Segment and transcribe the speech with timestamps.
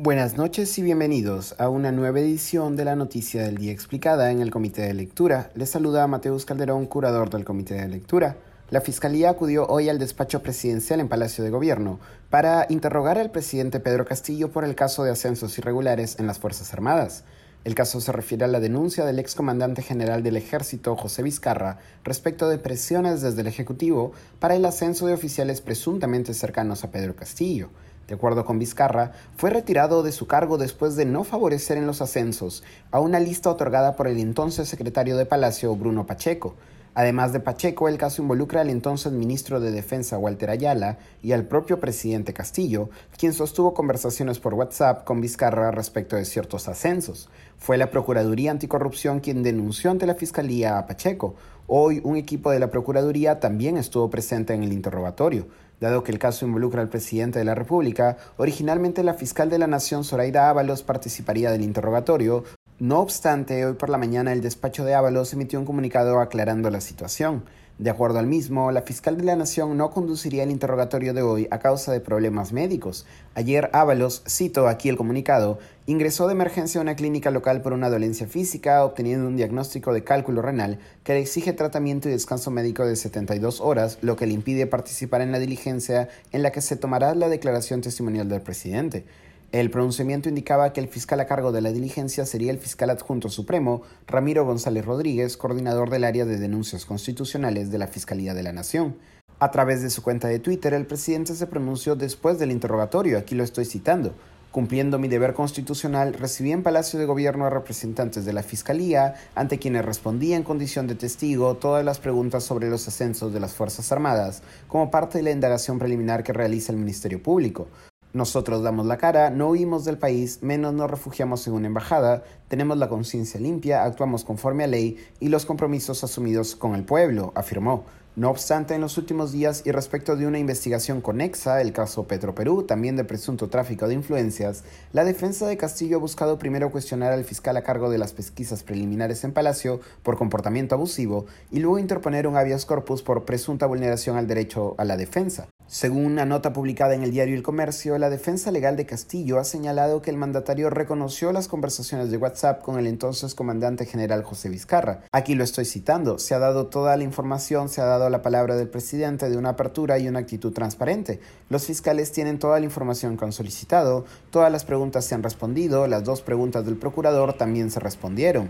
[0.00, 4.40] Buenas noches y bienvenidos a una nueva edición de la Noticia del Día Explicada en
[4.40, 5.50] el Comité de Lectura.
[5.56, 8.36] Les saluda Mateus Calderón, curador del Comité de Lectura.
[8.70, 11.98] La Fiscalía acudió hoy al despacho presidencial en Palacio de Gobierno
[12.30, 16.72] para interrogar al presidente Pedro Castillo por el caso de ascensos irregulares en las Fuerzas
[16.72, 17.24] Armadas.
[17.64, 22.48] El caso se refiere a la denuncia del excomandante general del Ejército, José Vizcarra, respecto
[22.48, 27.70] de presiones desde el Ejecutivo para el ascenso de oficiales presuntamente cercanos a Pedro Castillo.
[28.08, 32.00] De acuerdo con Vizcarra, fue retirado de su cargo después de no favorecer en los
[32.00, 36.54] ascensos a una lista otorgada por el entonces secretario de Palacio, Bruno Pacheco.
[36.94, 41.44] Además de Pacheco, el caso involucra al entonces ministro de Defensa Walter Ayala y al
[41.44, 42.88] propio presidente Castillo,
[43.18, 47.28] quien sostuvo conversaciones por WhatsApp con Vizcarra respecto de ciertos ascensos.
[47.58, 51.34] Fue la Procuraduría Anticorrupción quien denunció ante la Fiscalía a Pacheco.
[51.66, 55.46] Hoy un equipo de la Procuraduría también estuvo presente en el interrogatorio.
[55.80, 59.68] Dado que el caso involucra al presidente de la República, originalmente la fiscal de la
[59.68, 62.44] Nación, Zoraida Ábalos, participaría del interrogatorio.
[62.80, 66.80] No obstante, hoy por la mañana el despacho de Ábalos emitió un comunicado aclarando la
[66.80, 67.44] situación.
[67.78, 71.46] De acuerdo al mismo, la fiscal de la Nación no conduciría el interrogatorio de hoy
[71.52, 73.06] a causa de problemas médicos.
[73.36, 77.88] Ayer Ábalos, cito aquí el comunicado, ingresó de emergencia a una clínica local por una
[77.88, 82.84] dolencia física, obteniendo un diagnóstico de cálculo renal que le exige tratamiento y descanso médico
[82.84, 86.74] de 72 horas, lo que le impide participar en la diligencia en la que se
[86.74, 89.04] tomará la declaración testimonial del presidente.
[89.50, 93.30] El pronunciamiento indicaba que el fiscal a cargo de la diligencia sería el fiscal adjunto
[93.30, 98.52] supremo, Ramiro González Rodríguez, coordinador del área de denuncias constitucionales de la Fiscalía de la
[98.52, 98.96] Nación.
[99.38, 103.34] A través de su cuenta de Twitter, el presidente se pronunció después del interrogatorio, aquí
[103.34, 104.12] lo estoy citando.
[104.52, 109.58] Cumpliendo mi deber constitucional, recibí en Palacio de Gobierno a representantes de la Fiscalía, ante
[109.58, 113.92] quienes respondí en condición de testigo todas las preguntas sobre los ascensos de las Fuerzas
[113.92, 117.68] Armadas, como parte de la indagación preliminar que realiza el Ministerio Público.
[118.14, 122.78] Nosotros damos la cara, no huimos del país, menos nos refugiamos en una embajada, tenemos
[122.78, 127.84] la conciencia limpia, actuamos conforme a ley y los compromisos asumidos con el pueblo, afirmó.
[128.16, 132.64] No obstante, en los últimos días y respecto de una investigación conexa, el caso Petroperú,
[132.64, 137.24] también de presunto tráfico de influencias, la defensa de Castillo ha buscado primero cuestionar al
[137.24, 142.26] fiscal a cargo de las pesquisas preliminares en Palacio por comportamiento abusivo y luego interponer
[142.26, 145.48] un habeas corpus por presunta vulneración al derecho a la defensa.
[145.70, 149.44] Según una nota publicada en el diario El Comercio, la defensa legal de Castillo ha
[149.44, 154.48] señalado que el mandatario reconoció las conversaciones de WhatsApp con el entonces comandante general José
[154.48, 155.04] Vizcarra.
[155.12, 156.18] Aquí lo estoy citando.
[156.18, 159.50] Se ha dado toda la información, se ha dado la palabra del presidente de una
[159.50, 161.20] apertura y una actitud transparente.
[161.50, 165.86] Los fiscales tienen toda la información que han solicitado, todas las preguntas se han respondido,
[165.86, 168.48] las dos preguntas del procurador también se respondieron.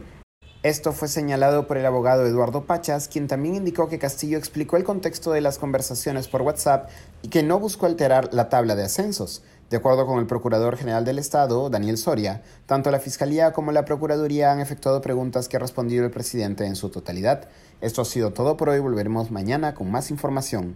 [0.64, 4.82] Esto fue señalado por el abogado Eduardo Pachas, quien también indicó que Castillo explicó el
[4.82, 6.91] contexto de las conversaciones por WhatsApp
[7.22, 9.44] y que no buscó alterar la tabla de ascensos.
[9.70, 13.84] De acuerdo con el Procurador General del Estado, Daniel Soria, tanto la Fiscalía como la
[13.84, 17.48] Procuraduría han efectuado preguntas que ha respondido el presidente en su totalidad.
[17.80, 20.75] Esto ha sido todo por hoy, volveremos mañana con más información.